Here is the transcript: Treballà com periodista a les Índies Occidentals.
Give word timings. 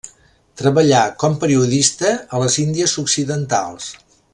Treballà 0.61 1.01
com 1.25 1.37
periodista 1.45 2.15
a 2.39 2.43
les 2.45 2.59
Índies 2.67 2.99
Occidentals. 3.07 3.95